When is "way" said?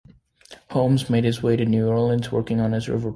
1.43-1.55